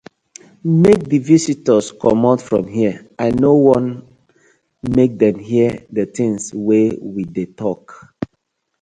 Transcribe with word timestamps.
Mak 0.81 0.99
di 1.11 1.17
visitors 1.31 1.87
comot 2.01 2.39
from 2.49 2.63
here 2.75 2.97
I 3.25 3.27
no 3.41 3.51
wan 3.65 3.85
mek 4.95 5.11
dem 5.21 5.37
hear 5.49 5.71
di 5.95 6.03
tinz 6.15 6.41
wey 6.65 6.87
we 7.13 7.21
dey 7.35 7.49
tok. 7.59 7.83